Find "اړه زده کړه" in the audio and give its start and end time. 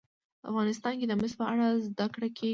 1.51-2.27